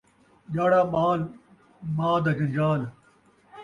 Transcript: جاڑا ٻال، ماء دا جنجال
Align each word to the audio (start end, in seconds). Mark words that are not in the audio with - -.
جاڑا 0.53 0.81
ٻال، 0.93 1.19
ماء 1.95 2.17
دا 2.23 2.31
جنجال 2.37 2.81